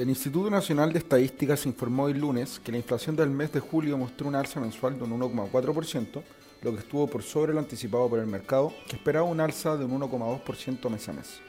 El 0.00 0.08
Instituto 0.08 0.48
Nacional 0.48 0.94
de 0.94 0.98
Estadísticas 0.98 1.66
informó 1.66 2.08
el 2.08 2.18
lunes 2.18 2.58
que 2.58 2.72
la 2.72 2.78
inflación 2.78 3.16
del 3.16 3.28
mes 3.28 3.52
de 3.52 3.60
julio 3.60 3.98
mostró 3.98 4.28
un 4.28 4.34
alza 4.34 4.58
mensual 4.58 4.96
de 4.96 5.04
un 5.04 5.20
1,4%, 5.20 6.22
lo 6.62 6.72
que 6.72 6.78
estuvo 6.78 7.06
por 7.06 7.22
sobre 7.22 7.52
lo 7.52 7.58
anticipado 7.58 8.08
por 8.08 8.18
el 8.18 8.26
mercado, 8.26 8.72
que 8.88 8.96
esperaba 8.96 9.26
un 9.26 9.40
alza 9.40 9.76
de 9.76 9.84
un 9.84 10.00
1,2% 10.00 10.88
mes 10.88 11.06
a 11.06 11.12
mes. 11.12 11.40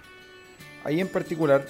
Ahí 0.84 1.00
en 1.00 1.07
particular, 1.07 1.66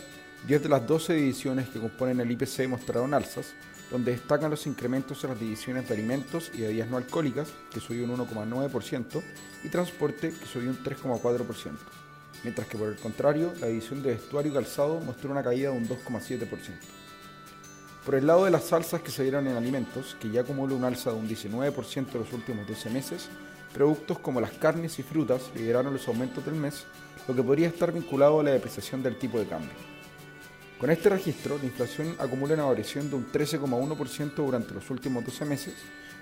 10 0.47 0.63
de 0.63 0.69
las 0.69 0.87
12 0.87 1.13
divisiones 1.13 1.69
que 1.69 1.79
componen 1.79 2.19
el 2.19 2.31
IPC 2.31 2.67
mostraron 2.67 3.13
alzas, 3.13 3.53
donde 3.91 4.13
destacan 4.13 4.49
los 4.49 4.65
incrementos 4.65 5.23
en 5.23 5.29
las 5.29 5.39
divisiones 5.39 5.87
de 5.87 5.93
alimentos 5.93 6.49
y 6.51 6.61
bebidas 6.61 6.89
no 6.89 6.97
alcohólicas, 6.97 7.49
que 7.71 7.79
subió 7.79 8.05
un 8.05 8.17
1,9%, 8.17 9.21
y 9.63 9.69
transporte, 9.69 10.31
que 10.31 10.45
subió 10.47 10.71
un 10.71 10.83
3,4% 10.83 12.10
mientras 12.43 12.67
que 12.67 12.77
por 12.77 12.89
el 12.89 12.95
contrario, 12.95 13.53
la 13.59 13.67
división 13.67 14.01
de 14.01 14.11
vestuario 14.11 14.51
y 14.51 14.55
calzado 14.55 14.99
mostró 14.99 15.31
una 15.31 15.43
caída 15.43 15.71
de 15.71 15.77
un 15.77 15.87
2,7%. 15.87 16.47
Por 18.05 18.15
el 18.15 18.25
lado 18.25 18.45
de 18.45 18.51
las 18.51 18.63
salsas 18.63 19.01
que 19.01 19.11
se 19.11 19.23
dieron 19.23 19.47
en 19.47 19.55
alimentos, 19.55 20.15
que 20.19 20.31
ya 20.31 20.41
acumula 20.41 20.73
un 20.73 20.83
alza 20.83 21.11
de 21.11 21.17
un 21.17 21.29
19% 21.29 22.13
en 22.13 22.19
los 22.19 22.33
últimos 22.33 22.67
12 22.67 22.89
meses, 22.89 23.29
productos 23.73 24.19
como 24.19 24.41
las 24.41 24.51
carnes 24.51 24.97
y 24.97 25.03
frutas 25.03 25.51
lideraron 25.55 25.93
los 25.93 26.07
aumentos 26.07 26.43
del 26.43 26.55
mes, 26.55 26.85
lo 27.27 27.35
que 27.35 27.43
podría 27.43 27.67
estar 27.67 27.91
vinculado 27.91 28.39
a 28.39 28.43
la 28.43 28.51
depreciación 28.51 29.03
del 29.03 29.17
tipo 29.17 29.37
de 29.37 29.45
cambio. 29.45 29.91
Con 30.79 30.89
este 30.89 31.09
registro, 31.09 31.59
la 31.59 31.65
inflación 31.65 32.15
acumula 32.17 32.55
una 32.55 32.65
variación 32.65 33.07
de 33.07 33.15
un 33.15 33.31
13,1% 33.31 34.33
durante 34.33 34.73
los 34.73 34.89
últimos 34.89 35.23
12 35.23 35.45
meses, 35.45 35.75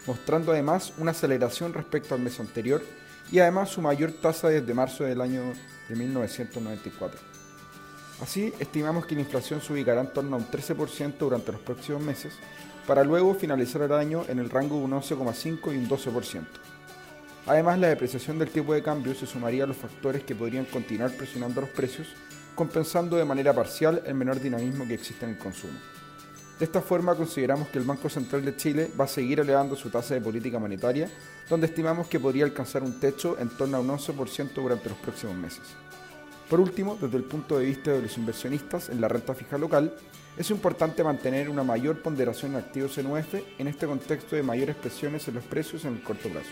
mostrando 0.06 0.52
además 0.52 0.92
una 0.98 1.12
aceleración 1.12 1.74
respecto 1.74 2.14
al 2.14 2.20
mes 2.20 2.42
anterior 2.42 2.84
y 3.32 3.40
además 3.40 3.70
su 3.70 3.82
mayor 3.82 4.12
tasa 4.12 4.50
desde 4.50 4.74
marzo 4.74 5.06
del 5.06 5.22
año 5.22 5.54
de 5.90 5.96
1994. 5.96 7.20
Así, 8.22 8.54
estimamos 8.60 9.06
que 9.06 9.16
la 9.16 9.22
inflación 9.22 9.62
se 9.62 9.74
ubicará 9.74 10.02
en 10.02 10.14
torno 10.14 10.36
a 10.36 10.40
un 10.40 10.48
13% 10.48 11.18
durante 11.18 11.52
los 11.52 11.62
próximos 11.62 12.02
meses, 12.02 12.34
para 12.86 13.04
luego 13.04 13.36
finalizar 13.36 13.82
el 13.82 13.94
año 13.94 14.26
en 14.28 14.40
el 14.40 14.50
rango 14.50 14.78
de 14.78 14.84
un 14.84 14.92
11,5 14.92 15.74
y 15.74 15.78
un 15.78 15.88
12%. 15.88 16.44
Además, 17.46 17.80
la 17.80 17.88
depreciación 17.88 18.38
del 18.38 18.50
tipo 18.50 18.74
de 18.74 18.84
cambio 18.84 19.16
se 19.16 19.26
sumaría 19.26 19.64
a 19.64 19.68
los 19.68 19.78
factores 19.78 20.24
que 20.24 20.36
podrían 20.36 20.66
continuar 20.66 21.12
presionando 21.12 21.62
los 21.62 21.70
precios, 21.70 22.08
compensando 22.56 23.18
de 23.18 23.26
manera 23.26 23.54
parcial 23.54 24.04
el 24.06 24.16
menor 24.16 24.40
dinamismo 24.40 24.88
que 24.88 24.96
existe 24.96 25.26
en 25.26 25.32
el 25.32 25.38
consumo. 25.38 25.80
De 26.60 26.66
esta 26.66 26.82
forma, 26.82 27.16
consideramos 27.16 27.70
que 27.70 27.80
el 27.80 27.86
Banco 27.86 28.10
Central 28.10 28.44
de 28.44 28.58
Chile 28.58 28.92
va 29.00 29.06
a 29.06 29.08
seguir 29.08 29.40
elevando 29.40 29.78
su 29.78 29.90
tasa 29.90 30.14
de 30.14 30.20
política 30.20 30.60
monetaria, 30.60 31.10
donde 31.50 31.68
estimamos 31.68 32.10
que 32.10 32.20
podría 32.20 32.44
alcanzar 32.44 32.84
un 32.84 33.00
techo 33.00 33.38
en 33.40 33.48
torno 33.48 33.78
a 33.78 33.80
un 33.80 33.88
11% 33.88 34.56
durante 34.56 34.90
los 34.90 34.98
próximos 34.98 35.38
meses. 35.38 35.64
Por 36.50 36.60
último, 36.60 36.98
desde 37.00 37.16
el 37.16 37.24
punto 37.24 37.58
de 37.58 37.66
vista 37.66 37.92
de 37.92 38.02
los 38.02 38.18
inversionistas 38.18 38.90
en 38.90 39.00
la 39.00 39.08
renta 39.08 39.34
fija 39.34 39.58
local, 39.58 39.96
es 40.38 40.52
importante 40.52 41.02
mantener 41.02 41.50
una 41.50 41.64
mayor 41.64 42.02
ponderación 42.02 42.52
en 42.52 42.58
activos 42.58 42.98
en 42.98 43.08
UF 43.08 43.36
en 43.58 43.68
este 43.70 43.88
contexto 43.88 44.36
de 44.36 44.44
mayores 44.44 44.76
presiones 44.76 45.26
en 45.30 45.36
los 45.36 45.46
precios 45.46 45.86
en 45.86 45.94
el 45.94 46.04
corto 46.04 46.28
plazo. 46.28 46.50